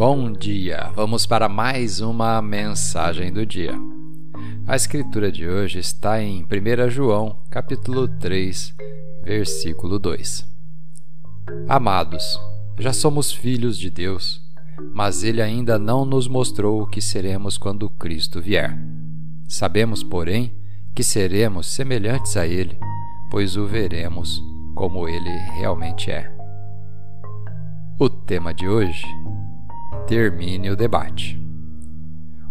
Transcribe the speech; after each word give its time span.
Bom 0.00 0.32
dia! 0.32 0.90
Vamos 0.94 1.26
para 1.26 1.46
mais 1.46 2.00
uma 2.00 2.40
mensagem 2.40 3.30
do 3.30 3.44
dia. 3.44 3.74
A 4.66 4.74
escritura 4.74 5.30
de 5.30 5.46
hoje 5.46 5.78
está 5.78 6.22
em 6.22 6.42
1 6.42 6.88
João, 6.88 7.36
capítulo 7.50 8.08
3, 8.08 8.74
versículo 9.22 9.98
2. 9.98 10.48
Amados, 11.68 12.40
já 12.78 12.94
somos 12.94 13.30
filhos 13.30 13.76
de 13.76 13.90
Deus, 13.90 14.40
mas 14.94 15.22
ele 15.22 15.42
ainda 15.42 15.78
não 15.78 16.06
nos 16.06 16.26
mostrou 16.26 16.80
o 16.80 16.86
que 16.86 17.02
seremos 17.02 17.58
quando 17.58 17.90
Cristo 17.90 18.40
vier. 18.40 18.74
Sabemos, 19.50 20.02
porém, 20.02 20.50
que 20.94 21.04
seremos 21.04 21.66
semelhantes 21.66 22.38
a 22.38 22.46
ele, 22.46 22.78
pois 23.30 23.54
o 23.54 23.66
veremos 23.66 24.42
como 24.74 25.06
ele 25.06 25.36
realmente 25.58 26.10
é. 26.10 26.34
O 27.98 28.08
tema 28.08 28.54
de 28.54 28.66
hoje: 28.66 29.04
termine 30.10 30.68
o 30.68 30.74
debate. 30.74 31.40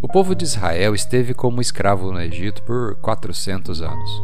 O 0.01 0.07
povo 0.07 0.33
de 0.33 0.45
Israel 0.45 0.95
esteve 0.95 1.33
como 1.33 1.59
escravo 1.59 2.09
no 2.09 2.21
Egito 2.21 2.63
por 2.63 2.95
400 3.01 3.81
anos. 3.81 4.23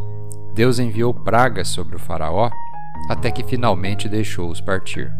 Deus 0.53 0.79
enviou 0.79 1.13
pragas 1.13 1.67
sobre 1.67 1.97
o 1.97 1.99
Faraó 1.99 2.49
até 3.09 3.29
que 3.29 3.43
finalmente 3.43 4.07
deixou-os 4.07 4.61
partir. 4.61 5.11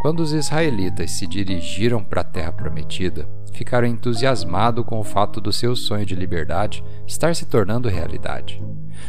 Quando 0.00 0.20
os 0.20 0.32
israelitas 0.32 1.10
se 1.10 1.26
dirigiram 1.26 2.02
para 2.02 2.22
a 2.22 2.24
terra 2.24 2.50
prometida, 2.50 3.28
ficaram 3.52 3.86
entusiasmados 3.86 4.82
com 4.86 4.98
o 4.98 5.04
fato 5.04 5.38
do 5.38 5.52
seu 5.52 5.76
sonho 5.76 6.06
de 6.06 6.14
liberdade 6.14 6.82
estar 7.06 7.36
se 7.36 7.44
tornando 7.44 7.90
realidade, 7.90 8.58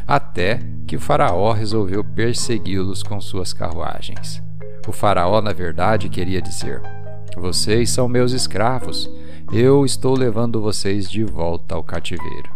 até 0.05 0.59
que 0.85 0.98
o 0.98 0.99
Faraó 0.99 1.54
resolveu 1.54 2.04
persegui-los 2.04 3.02
com 3.02 3.21
suas 3.21 3.54
carruagens. 3.54 4.43
O 4.85 4.91
Faraó, 4.91 5.41
na 5.41 5.54
verdade, 5.54 6.10
queria 6.10 6.41
dizer: 6.41 6.82
Vocês 7.38 7.90
são 7.90 8.08
meus 8.08 8.32
escravos, 8.32 9.10
eu 9.52 9.86
estou 9.86 10.18
levando 10.18 10.62
vocês 10.62 11.10
de 11.10 11.24
volta 11.24 11.76
ao 11.76 11.84
cativeiro. 11.84 12.50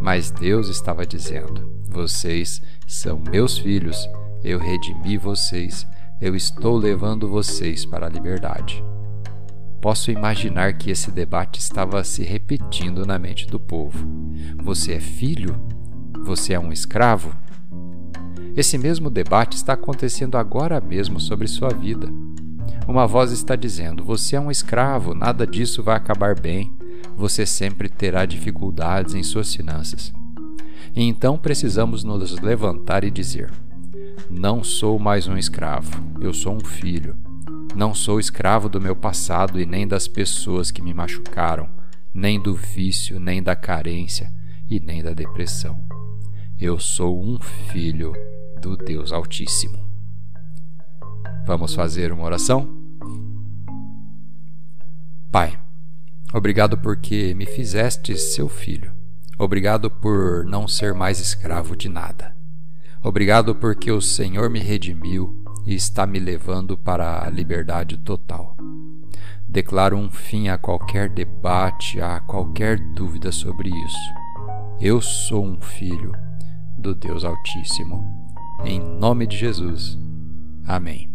Mas 0.00 0.30
Deus 0.30 0.68
estava 0.68 1.06
dizendo: 1.06 1.70
Vocês 1.88 2.60
são 2.86 3.22
meus 3.30 3.58
filhos, 3.58 4.08
eu 4.42 4.58
redimi 4.58 5.18
vocês, 5.18 5.86
eu 6.20 6.34
estou 6.34 6.76
levando 6.76 7.28
vocês 7.28 7.84
para 7.84 8.06
a 8.06 8.10
liberdade. 8.10 8.82
Posso 9.80 10.10
imaginar 10.10 10.74
que 10.74 10.90
esse 10.90 11.10
debate 11.10 11.58
estava 11.58 12.02
se 12.04 12.22
repetindo 12.22 13.06
na 13.06 13.18
mente 13.18 13.46
do 13.46 13.58
povo. 13.58 14.06
Você 14.62 14.94
é 14.94 15.00
filho? 15.00 15.58
Você 16.24 16.52
é 16.52 16.60
um 16.60 16.72
escravo? 16.72 17.34
Esse 18.54 18.76
mesmo 18.76 19.08
debate 19.08 19.56
está 19.56 19.72
acontecendo 19.72 20.36
agora 20.36 20.80
mesmo 20.80 21.18
sobre 21.18 21.48
sua 21.48 21.70
vida. 21.70 22.12
Uma 22.86 23.06
voz 23.06 23.30
está 23.30 23.54
dizendo: 23.56 24.04
Você 24.04 24.36
é 24.36 24.40
um 24.40 24.50
escravo, 24.50 25.14
nada 25.14 25.46
disso 25.46 25.82
vai 25.82 25.96
acabar 25.96 26.38
bem, 26.38 26.72
você 27.16 27.46
sempre 27.46 27.88
terá 27.88 28.24
dificuldades 28.26 29.14
em 29.14 29.22
suas 29.22 29.54
finanças. 29.54 30.12
E 30.94 31.02
então 31.02 31.38
precisamos 31.38 32.02
nos 32.02 32.38
levantar 32.40 33.04
e 33.04 33.10
dizer: 33.10 33.50
Não 34.28 34.64
sou 34.64 34.98
mais 34.98 35.26
um 35.28 35.36
escravo, 35.36 36.02
eu 36.20 36.32
sou 36.32 36.54
um 36.54 36.60
filho. 36.60 37.16
Não 37.74 37.94
sou 37.94 38.18
escravo 38.18 38.68
do 38.68 38.80
meu 38.80 38.96
passado 38.96 39.60
e 39.60 39.64
nem 39.64 39.86
das 39.86 40.08
pessoas 40.08 40.72
que 40.72 40.82
me 40.82 40.92
machucaram, 40.92 41.68
nem 42.12 42.40
do 42.40 42.52
vício, 42.52 43.20
nem 43.20 43.40
da 43.40 43.54
carência 43.54 44.32
e 44.68 44.80
nem 44.80 45.02
da 45.02 45.12
depressão. 45.12 45.78
Eu 46.58 46.78
sou 46.80 47.22
um 47.22 47.38
filho 47.38 48.12
do 48.60 48.76
Deus 48.76 49.12
Altíssimo. 49.12 49.89
Vamos 51.46 51.74
fazer 51.74 52.12
uma 52.12 52.24
oração? 52.24 52.68
Pai, 55.30 55.58
obrigado 56.32 56.76
porque 56.78 57.34
me 57.34 57.46
fizeste 57.46 58.16
seu 58.16 58.48
filho. 58.48 58.92
Obrigado 59.38 59.90
por 59.90 60.44
não 60.44 60.68
ser 60.68 60.92
mais 60.92 61.20
escravo 61.20 61.76
de 61.76 61.88
nada. 61.88 62.34
Obrigado 63.02 63.54
porque 63.54 63.90
o 63.90 64.00
Senhor 64.00 64.50
me 64.50 64.60
redimiu 64.60 65.42
e 65.66 65.74
está 65.74 66.06
me 66.06 66.18
levando 66.18 66.76
para 66.76 67.24
a 67.24 67.30
liberdade 67.30 67.96
total. 67.96 68.56
Declaro 69.48 69.96
um 69.96 70.10
fim 70.10 70.48
a 70.48 70.58
qualquer 70.58 71.08
debate, 71.08 72.00
a 72.00 72.20
qualquer 72.20 72.78
dúvida 72.94 73.32
sobre 73.32 73.70
isso. 73.70 74.14
Eu 74.80 75.00
sou 75.00 75.44
um 75.44 75.60
filho 75.60 76.12
do 76.78 76.94
Deus 76.94 77.24
Altíssimo 77.24 78.20
em 78.64 78.80
nome 78.80 79.26
de 79.26 79.36
Jesus. 79.36 79.98
Amém. 80.66 81.09